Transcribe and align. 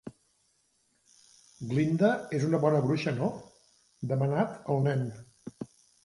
Glinda 1.73 2.07
és 2.37 2.45
una 2.47 2.61
bona 2.63 2.79
bruixa, 2.85 3.13
no? 3.19 3.27
demanat 4.13 4.57
el 4.77 4.81
nen. 4.87 5.05